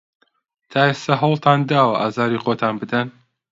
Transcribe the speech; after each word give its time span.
تا 0.71 0.79
ئێستا 0.87 1.13
هەوڵتان 1.21 1.59
داوە 1.69 1.93
ئازاری 2.01 2.41
خۆتان 2.43 2.73
بدەن؟ 2.81 3.07